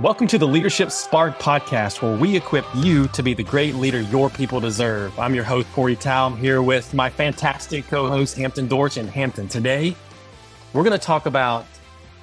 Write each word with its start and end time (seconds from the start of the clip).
Welcome 0.00 0.26
to 0.28 0.38
the 0.38 0.48
Leadership 0.48 0.90
Spark 0.90 1.38
podcast, 1.38 2.00
where 2.00 2.16
we 2.16 2.34
equip 2.34 2.64
you 2.74 3.08
to 3.08 3.22
be 3.22 3.34
the 3.34 3.42
great 3.42 3.74
leader 3.74 4.00
your 4.00 4.30
people 4.30 4.58
deserve. 4.58 5.16
I'm 5.18 5.34
your 5.34 5.44
host, 5.44 5.70
Corey 5.74 5.96
Tao. 5.96 6.28
I'm 6.28 6.36
here 6.38 6.62
with 6.62 6.94
my 6.94 7.10
fantastic 7.10 7.86
co 7.88 8.08
host, 8.08 8.34
Hampton 8.38 8.70
Dorsch. 8.70 8.96
And 8.96 9.10
Hampton, 9.10 9.48
today 9.48 9.94
we're 10.72 10.82
going 10.82 10.98
to 10.98 11.06
talk 11.06 11.26
about 11.26 11.66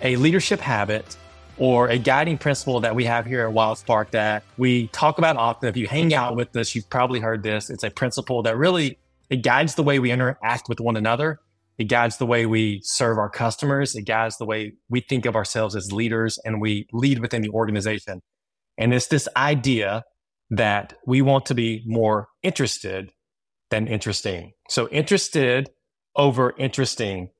a 0.00 0.14
leadership 0.14 0.60
habit 0.60 1.16
or 1.58 1.88
a 1.88 1.98
guiding 1.98 2.38
principle 2.38 2.78
that 2.80 2.94
we 2.94 3.04
have 3.04 3.26
here 3.26 3.44
at 3.44 3.52
Wild 3.52 3.78
Spark 3.78 4.12
that 4.12 4.44
we 4.56 4.86
talk 4.88 5.18
about 5.18 5.36
often. 5.36 5.68
If 5.68 5.76
you 5.76 5.88
hang 5.88 6.14
out 6.14 6.36
with 6.36 6.54
us, 6.54 6.72
you've 6.76 6.88
probably 6.88 7.18
heard 7.18 7.42
this. 7.42 7.68
It's 7.68 7.82
a 7.82 7.90
principle 7.90 8.44
that 8.44 8.56
really 8.56 8.96
it 9.28 9.42
guides 9.42 9.74
the 9.74 9.82
way 9.82 9.98
we 9.98 10.12
interact 10.12 10.68
with 10.68 10.78
one 10.78 10.96
another 10.96 11.40
it 11.78 11.84
guides 11.84 12.16
the 12.16 12.26
way 12.26 12.46
we 12.46 12.80
serve 12.82 13.18
our 13.18 13.28
customers. 13.28 13.94
It 13.94 14.02
guides 14.02 14.38
the 14.38 14.46
way 14.46 14.72
we 14.88 15.00
think 15.00 15.26
of 15.26 15.36
ourselves 15.36 15.76
as 15.76 15.92
leaders 15.92 16.38
and 16.44 16.60
we 16.60 16.88
lead 16.92 17.18
within 17.18 17.42
the 17.42 17.50
organization. 17.50 18.22
And 18.78 18.94
it's 18.94 19.08
this 19.08 19.28
idea 19.36 20.04
that 20.50 20.94
we 21.06 21.22
want 21.22 21.46
to 21.46 21.54
be 21.54 21.82
more 21.86 22.28
interested 22.42 23.12
than 23.70 23.88
interesting. 23.88 24.52
So 24.68 24.88
interested 24.88 25.70
over 26.14 26.54
interesting. 26.56 27.30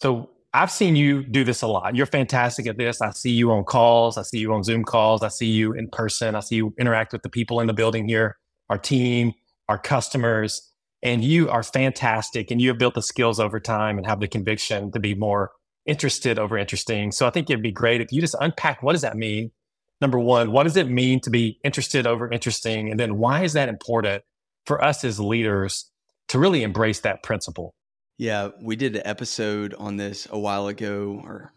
So 0.00 0.30
I've 0.54 0.70
seen 0.70 0.96
you 0.96 1.22
do 1.22 1.44
this 1.44 1.62
a 1.62 1.66
lot. 1.66 1.94
You're 1.94 2.06
fantastic 2.06 2.66
at 2.66 2.78
this. 2.78 3.00
I 3.02 3.10
see 3.10 3.30
you 3.30 3.52
on 3.52 3.64
calls. 3.64 4.16
I 4.16 4.22
see 4.22 4.38
you 4.38 4.52
on 4.54 4.64
Zoom 4.64 4.84
calls. 4.84 5.22
I 5.22 5.28
see 5.28 5.46
you 5.46 5.72
in 5.74 5.88
person. 5.90 6.34
I 6.34 6.40
see 6.40 6.56
you 6.56 6.74
interact 6.80 7.12
with 7.12 7.22
the 7.22 7.28
people 7.28 7.60
in 7.60 7.66
the 7.66 7.74
building 7.74 8.08
here, 8.08 8.36
our 8.70 8.78
team, 8.78 9.32
our 9.68 9.78
customers 9.78 10.72
and 11.06 11.22
you 11.22 11.48
are 11.48 11.62
fantastic 11.62 12.50
and 12.50 12.60
you 12.60 12.68
have 12.68 12.78
built 12.78 12.94
the 12.94 13.00
skills 13.00 13.38
over 13.38 13.60
time 13.60 13.96
and 13.96 14.04
have 14.06 14.18
the 14.18 14.26
conviction 14.26 14.90
to 14.90 14.98
be 14.98 15.14
more 15.14 15.52
interested 15.86 16.36
over 16.36 16.58
interesting. 16.58 17.12
So 17.12 17.28
I 17.28 17.30
think 17.30 17.48
it'd 17.48 17.62
be 17.62 17.70
great 17.70 18.00
if 18.00 18.10
you 18.10 18.20
just 18.20 18.34
unpack 18.40 18.82
what 18.82 18.92
does 18.92 19.02
that 19.02 19.16
mean? 19.16 19.52
Number 20.00 20.18
one, 20.18 20.50
what 20.50 20.64
does 20.64 20.76
it 20.76 20.90
mean 20.90 21.20
to 21.20 21.30
be 21.30 21.60
interested 21.62 22.08
over 22.08 22.28
interesting? 22.28 22.90
And 22.90 22.98
then 22.98 23.18
why 23.18 23.44
is 23.44 23.52
that 23.52 23.68
important 23.68 24.24
for 24.66 24.82
us 24.82 25.04
as 25.04 25.20
leaders 25.20 25.88
to 26.28 26.40
really 26.40 26.64
embrace 26.64 26.98
that 27.00 27.22
principle? 27.22 27.72
Yeah, 28.18 28.48
we 28.60 28.74
did 28.74 28.96
an 28.96 29.02
episode 29.04 29.74
on 29.78 29.98
this 29.98 30.26
a 30.28 30.38
while 30.38 30.66
ago, 30.66 31.20
or 31.22 31.52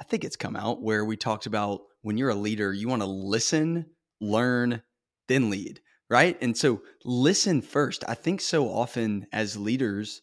I 0.00 0.04
think 0.04 0.24
it's 0.24 0.36
come 0.36 0.56
out, 0.56 0.82
where 0.82 1.04
we 1.04 1.16
talked 1.16 1.46
about 1.46 1.82
when 2.02 2.18
you're 2.18 2.30
a 2.30 2.34
leader, 2.34 2.72
you 2.72 2.88
want 2.88 3.02
to 3.02 3.08
listen, 3.08 3.86
learn, 4.20 4.82
then 5.28 5.48
lead 5.48 5.80
right? 6.10 6.36
And 6.42 6.56
so 6.56 6.82
listen 7.04 7.62
first. 7.62 8.04
I 8.06 8.14
think 8.14 8.40
so 8.40 8.68
often 8.68 9.26
as 9.32 9.56
leaders, 9.56 10.22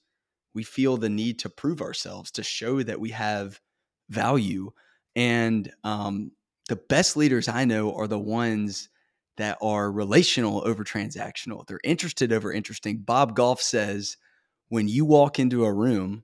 we 0.53 0.63
feel 0.63 0.97
the 0.97 1.09
need 1.09 1.39
to 1.39 1.49
prove 1.49 1.81
ourselves, 1.81 2.29
to 2.31 2.43
show 2.43 2.83
that 2.83 2.99
we 2.99 3.11
have 3.11 3.61
value. 4.09 4.71
And 5.15 5.71
um, 5.83 6.31
the 6.67 6.75
best 6.75 7.15
leaders 7.15 7.47
I 7.47 7.65
know 7.65 7.95
are 7.95 8.07
the 8.07 8.19
ones 8.19 8.89
that 9.37 9.57
are 9.61 9.91
relational 9.91 10.67
over 10.67 10.83
transactional. 10.83 11.65
They're 11.65 11.79
interested 11.83 12.33
over 12.33 12.51
interesting. 12.51 12.97
Bob 12.97 13.35
Goff 13.35 13.61
says, 13.61 14.17
when 14.69 14.87
you 14.87 15.05
walk 15.05 15.39
into 15.39 15.63
a 15.63 15.73
room, 15.73 16.23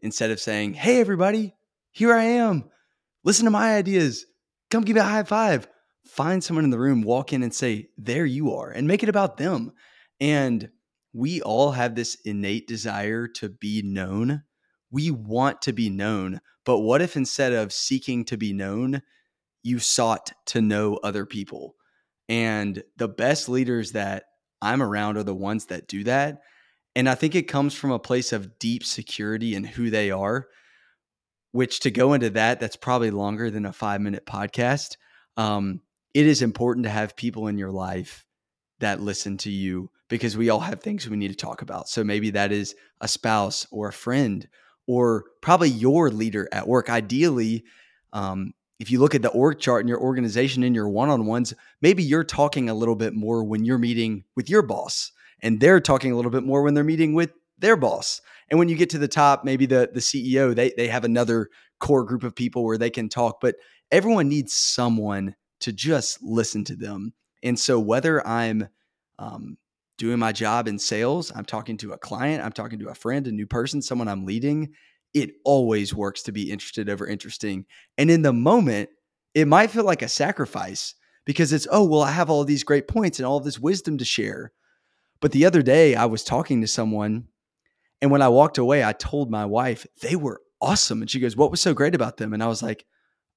instead 0.00 0.30
of 0.30 0.40
saying, 0.40 0.74
Hey, 0.74 1.00
everybody, 1.00 1.54
here 1.90 2.14
I 2.14 2.22
am, 2.22 2.70
listen 3.24 3.46
to 3.46 3.50
my 3.50 3.74
ideas, 3.74 4.26
come 4.70 4.84
give 4.84 4.94
me 4.94 5.00
a 5.00 5.04
high 5.04 5.24
five 5.24 5.66
find 6.06 6.42
someone 6.42 6.64
in 6.64 6.70
the 6.70 6.78
room, 6.78 7.02
walk 7.02 7.32
in 7.32 7.42
and 7.42 7.54
say, 7.54 7.88
There 7.96 8.26
you 8.26 8.54
are, 8.54 8.70
and 8.70 8.86
make 8.86 9.02
it 9.02 9.08
about 9.08 9.36
them. 9.36 9.72
And 10.20 10.70
we 11.12 11.40
all 11.42 11.72
have 11.72 11.94
this 11.94 12.16
innate 12.24 12.68
desire 12.68 13.26
to 13.26 13.48
be 13.48 13.82
known. 13.82 14.42
We 14.90 15.10
want 15.10 15.62
to 15.62 15.72
be 15.72 15.90
known. 15.90 16.40
But 16.64 16.80
what 16.80 17.02
if 17.02 17.16
instead 17.16 17.52
of 17.52 17.72
seeking 17.72 18.24
to 18.26 18.36
be 18.36 18.52
known, 18.52 19.02
you 19.62 19.78
sought 19.78 20.32
to 20.46 20.60
know 20.60 20.96
other 20.96 21.26
people? 21.26 21.74
And 22.28 22.82
the 22.96 23.08
best 23.08 23.48
leaders 23.48 23.92
that 23.92 24.24
I'm 24.62 24.82
around 24.82 25.16
are 25.16 25.22
the 25.22 25.34
ones 25.34 25.66
that 25.66 25.88
do 25.88 26.04
that. 26.04 26.42
And 26.94 27.08
I 27.08 27.14
think 27.14 27.34
it 27.34 27.48
comes 27.48 27.74
from 27.74 27.90
a 27.90 27.98
place 27.98 28.32
of 28.32 28.58
deep 28.58 28.84
security 28.84 29.54
in 29.54 29.64
who 29.64 29.90
they 29.90 30.10
are, 30.10 30.48
which 31.52 31.80
to 31.80 31.90
go 31.90 32.12
into 32.12 32.30
that, 32.30 32.60
that's 32.60 32.76
probably 32.76 33.10
longer 33.10 33.50
than 33.50 33.64
a 33.64 33.72
five 33.72 34.00
minute 34.00 34.26
podcast. 34.26 34.96
Um, 35.36 35.80
it 36.14 36.26
is 36.26 36.42
important 36.42 36.84
to 36.84 36.90
have 36.90 37.16
people 37.16 37.46
in 37.46 37.58
your 37.58 37.70
life 37.70 38.24
that 38.80 39.00
listen 39.00 39.36
to 39.38 39.50
you 39.50 39.90
because 40.08 40.36
we 40.36 40.50
all 40.50 40.60
have 40.60 40.80
things 40.80 41.08
we 41.08 41.16
need 41.16 41.28
to 41.28 41.36
talk 41.36 41.62
about. 41.62 41.88
So 41.88 42.02
maybe 42.02 42.30
that 42.30 42.50
is 42.52 42.74
a 43.00 43.08
spouse 43.08 43.66
or 43.70 43.88
a 43.88 43.92
friend 43.92 44.48
or 44.86 45.24
probably 45.40 45.68
your 45.68 46.10
leader 46.10 46.48
at 46.50 46.66
work. 46.66 46.90
Ideally, 46.90 47.64
um, 48.12 48.52
if 48.80 48.90
you 48.90 48.98
look 48.98 49.14
at 49.14 49.22
the 49.22 49.28
org 49.28 49.60
chart 49.60 49.82
in 49.82 49.88
your 49.88 50.00
organization 50.00 50.64
in 50.64 50.74
your 50.74 50.88
one 50.88 51.10
on 51.10 51.26
ones, 51.26 51.54
maybe 51.82 52.02
you're 52.02 52.24
talking 52.24 52.68
a 52.68 52.74
little 52.74 52.96
bit 52.96 53.14
more 53.14 53.44
when 53.44 53.64
you're 53.64 53.78
meeting 53.78 54.24
with 54.34 54.48
your 54.48 54.62
boss, 54.62 55.12
and 55.42 55.60
they're 55.60 55.80
talking 55.80 56.12
a 56.12 56.16
little 56.16 56.30
bit 56.30 56.42
more 56.42 56.62
when 56.62 56.74
they're 56.74 56.82
meeting 56.82 57.14
with 57.14 57.32
their 57.58 57.76
boss. 57.76 58.20
And 58.48 58.58
when 58.58 58.68
you 58.68 58.76
get 58.76 58.90
to 58.90 58.98
the 58.98 59.06
top, 59.06 59.44
maybe 59.44 59.66
the 59.66 59.90
the 59.92 60.00
CEO, 60.00 60.54
they 60.54 60.72
they 60.76 60.88
have 60.88 61.04
another 61.04 61.50
core 61.78 62.04
group 62.04 62.24
of 62.24 62.34
people 62.34 62.64
where 62.64 62.78
they 62.78 62.90
can 62.90 63.08
talk, 63.08 63.40
but 63.40 63.56
everyone 63.92 64.28
needs 64.28 64.54
someone 64.54 65.36
to 65.60 65.72
just 65.72 66.22
listen 66.22 66.64
to 66.64 66.76
them. 66.76 67.12
And 67.42 67.58
so, 67.58 67.78
whether 67.78 68.26
I'm 68.26 68.68
um, 69.18 69.56
doing 69.98 70.18
my 70.18 70.32
job 70.32 70.68
in 70.68 70.78
sales, 70.78 71.32
I'm 71.34 71.44
talking 71.44 71.76
to 71.78 71.92
a 71.92 71.98
client, 71.98 72.44
I'm 72.44 72.52
talking 72.52 72.78
to 72.80 72.88
a 72.88 72.94
friend, 72.94 73.26
a 73.26 73.32
new 73.32 73.46
person, 73.46 73.82
someone 73.82 74.08
I'm 74.08 74.26
leading, 74.26 74.74
it 75.14 75.32
always 75.44 75.94
works 75.94 76.22
to 76.24 76.32
be 76.32 76.50
interested 76.50 76.88
over 76.88 77.06
interesting. 77.06 77.66
And 77.98 78.10
in 78.10 78.22
the 78.22 78.32
moment, 78.32 78.90
it 79.34 79.48
might 79.48 79.70
feel 79.70 79.84
like 79.84 80.02
a 80.02 80.08
sacrifice 80.08 80.94
because 81.24 81.52
it's, 81.52 81.66
oh, 81.70 81.84
well, 81.84 82.02
I 82.02 82.10
have 82.10 82.30
all 82.30 82.44
these 82.44 82.64
great 82.64 82.88
points 82.88 83.18
and 83.18 83.26
all 83.26 83.40
this 83.40 83.58
wisdom 83.58 83.98
to 83.98 84.04
share. 84.04 84.52
But 85.20 85.32
the 85.32 85.44
other 85.44 85.62
day, 85.62 85.94
I 85.94 86.06
was 86.06 86.24
talking 86.24 86.60
to 86.62 86.66
someone, 86.66 87.28
and 88.00 88.10
when 88.10 88.22
I 88.22 88.28
walked 88.28 88.58
away, 88.58 88.82
I 88.82 88.92
told 88.92 89.30
my 89.30 89.44
wife 89.44 89.86
they 90.00 90.16
were 90.16 90.40
awesome. 90.60 91.02
And 91.02 91.10
she 91.10 91.20
goes, 91.20 91.36
What 91.36 91.50
was 91.50 91.60
so 91.60 91.74
great 91.74 91.94
about 91.94 92.16
them? 92.16 92.32
And 92.32 92.42
I 92.42 92.46
was 92.46 92.62
like, 92.62 92.86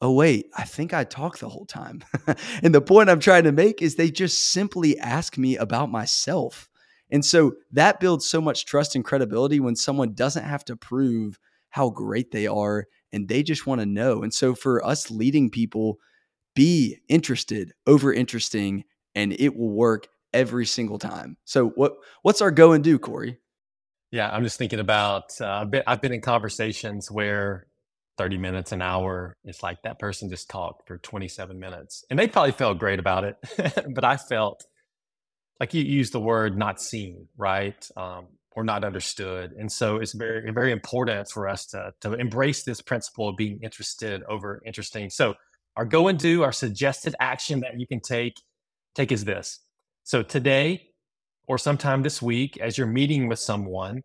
oh, 0.03 0.12
wait, 0.12 0.50
I 0.53 0.64
think 0.64 0.94
I 0.94 1.06
talk 1.06 1.38
the 1.38 1.47
whole 1.47 1.66
time. 1.66 2.03
and 2.62 2.75
the 2.75 2.81
point 2.81 3.09
I'm 3.09 3.22
trying 3.22 3.46
to 3.46 3.53
make 3.53 3.81
is 3.81 3.96
they 3.96 4.12
just 4.12 4.52
simply 4.52 5.00
ask 5.00 5.38
me 5.38 5.56
about 5.56 5.90
myself. 5.90 6.69
And 7.09 7.24
so 7.24 7.53
that 7.72 8.02
builds 8.02 8.28
so 8.28 8.42
much 8.42 8.66
trust 8.66 8.96
and 8.96 9.06
credibility 9.06 9.62
when 9.62 9.78
someone 9.78 10.13
doesn't 10.13 10.44
have 10.44 10.66
to 10.66 10.75
prove 10.75 11.40
how 11.69 11.90
great 11.90 12.31
they 12.31 12.47
are 12.47 12.88
and 13.13 13.30
they 13.30 13.44
just 13.44 13.66
want 13.66 13.80
to 13.80 13.86
know. 13.86 14.24
And 14.24 14.34
so 14.34 14.53
for 14.56 14.86
us 14.86 15.09
leading 15.09 15.50
people, 15.50 16.00
be 16.53 16.97
interested 17.08 17.72
over 17.88 18.12
interesting 18.12 18.84
and 19.16 19.31
it 19.40 19.56
will 19.56 19.72
work 19.72 20.09
every 20.34 20.66
single 20.66 21.00
time. 21.00 21.38
So 21.46 21.69
what 21.69 21.94
what's 22.24 22.42
our 22.42 22.52
go 22.52 22.74
and 22.74 22.84
do, 22.84 23.00
Corey? 23.00 23.38
Yeah, 24.12 24.30
I'm 24.30 24.44
just 24.44 24.58
thinking 24.58 24.80
about 24.80 25.40
uh, 25.40 25.66
I've 25.88 26.02
been 26.02 26.13
in 26.13 26.22
conversations 26.22 27.09
where 27.09 27.68
30 28.18 28.38
minutes 28.38 28.72
an 28.72 28.81
hour 28.81 29.35
it's 29.44 29.63
like 29.63 29.81
that 29.84 30.00
person 30.00 30.29
just 30.29 30.50
talked 30.50 30.88
for 30.88 30.97
27 31.00 31.59
minutes 31.59 32.06
and 32.09 32.19
they 32.19 32.28
probably 32.28 32.51
felt 32.51 32.78
great 32.78 33.00
about 33.00 33.24
it 33.24 33.38
but 33.96 34.03
i 34.03 34.18
felt 34.18 34.66
like 35.59 35.74
you 35.74 35.84
used 35.84 36.13
the 36.13 36.19
word 36.19 36.57
not 36.57 36.81
seen 36.81 37.28
right 37.38 37.90
um, 37.97 38.28
or 38.51 38.63
not 38.63 38.84
understood 38.84 39.51
and 39.53 39.72
so 39.72 39.97
it's 39.97 40.13
very 40.13 40.51
very 40.51 40.72
important 40.72 41.28
for 41.29 41.47
us 41.47 41.66
to 41.66 41.91
to 42.01 42.13
embrace 42.13 42.63
this 42.63 42.81
principle 42.81 43.29
of 43.29 43.35
being 43.35 43.59
interested 43.63 44.22
over 44.30 44.62
interesting. 44.66 45.09
So 45.09 45.35
our 45.75 45.85
go 45.85 46.07
and 46.07 46.19
do 46.19 46.44
our 46.44 46.51
suggested 46.51 47.16
action 47.19 47.62
that 47.62 47.80
you 47.80 47.88
can 47.88 48.00
take 48.00 48.35
take 48.95 49.12
is 49.12 49.25
this. 49.25 49.59
So 50.03 50.22
today 50.22 50.90
or 51.47 51.57
sometime 51.57 52.03
this 52.03 52.22
week 52.22 52.57
as 52.57 52.78
you're 52.78 52.88
meeting 52.88 53.28
with 53.28 53.40
someone 53.40 54.01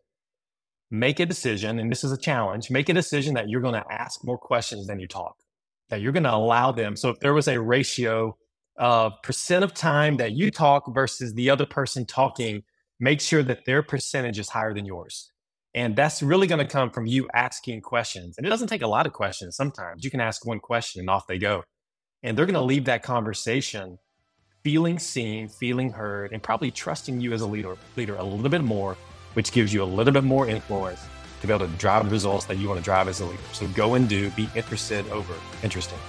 make 0.90 1.20
a 1.20 1.26
decision, 1.26 1.78
and 1.78 1.90
this 1.90 2.04
is 2.04 2.12
a 2.12 2.18
challenge, 2.18 2.70
make 2.70 2.88
a 2.88 2.94
decision 2.94 3.34
that 3.34 3.48
you're 3.48 3.60
going 3.60 3.74
to 3.74 3.84
ask 3.90 4.24
more 4.24 4.38
questions 4.38 4.86
than 4.86 4.98
you 5.00 5.06
talk, 5.06 5.36
that 5.90 6.00
you're 6.00 6.12
going 6.12 6.22
to 6.24 6.34
allow 6.34 6.72
them. 6.72 6.96
So 6.96 7.10
if 7.10 7.20
there 7.20 7.34
was 7.34 7.48
a 7.48 7.60
ratio 7.60 8.36
of 8.76 9.12
percent 9.22 9.64
of 9.64 9.74
time 9.74 10.16
that 10.18 10.32
you 10.32 10.50
talk 10.50 10.84
versus 10.94 11.34
the 11.34 11.50
other 11.50 11.66
person 11.66 12.06
talking, 12.06 12.62
make 13.00 13.20
sure 13.20 13.42
that 13.42 13.64
their 13.66 13.82
percentage 13.82 14.38
is 14.38 14.48
higher 14.48 14.72
than 14.72 14.86
yours. 14.86 15.30
And 15.74 15.94
that's 15.94 16.22
really 16.22 16.46
going 16.46 16.64
to 16.64 16.72
come 16.72 16.90
from 16.90 17.06
you 17.06 17.28
asking 17.34 17.82
questions. 17.82 18.38
And 18.38 18.46
it 18.46 18.50
doesn't 18.50 18.68
take 18.68 18.82
a 18.82 18.86
lot 18.86 19.06
of 19.06 19.12
questions 19.12 19.56
sometimes. 19.56 20.04
You 20.04 20.10
can 20.10 20.20
ask 20.20 20.46
one 20.46 20.60
question 20.60 21.00
and 21.00 21.10
off 21.10 21.26
they 21.26 21.38
go. 21.38 21.64
And 22.22 22.36
they're 22.36 22.46
going 22.46 22.54
to 22.54 22.60
leave 22.60 22.86
that 22.86 23.02
conversation 23.02 23.98
feeling 24.64 24.98
seen, 24.98 25.48
feeling 25.48 25.90
heard, 25.90 26.32
and 26.32 26.42
probably 26.42 26.70
trusting 26.70 27.20
you 27.20 27.32
as 27.32 27.42
a 27.42 27.46
leader, 27.46 27.76
leader 27.96 28.16
a 28.16 28.22
little 28.24 28.48
bit 28.48 28.62
more 28.62 28.96
which 29.38 29.52
gives 29.52 29.72
you 29.72 29.84
a 29.84 29.90
little 29.98 30.12
bit 30.12 30.24
more 30.24 30.48
influence 30.48 31.00
to 31.40 31.46
be 31.46 31.52
able 31.52 31.64
to 31.64 31.72
drive 31.74 32.04
the 32.04 32.10
results 32.10 32.44
that 32.46 32.56
you 32.56 32.66
want 32.66 32.76
to 32.76 32.82
drive 32.82 33.06
as 33.06 33.20
a 33.20 33.24
leader. 33.24 33.38
So 33.52 33.68
go 33.68 33.94
and 33.94 34.08
do, 34.08 34.30
be 34.30 34.48
interested 34.56 35.08
over 35.10 35.32
interesting. 35.62 36.00